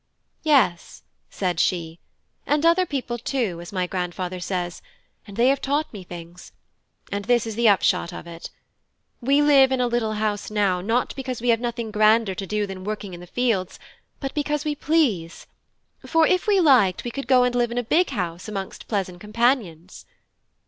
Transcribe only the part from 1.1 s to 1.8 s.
said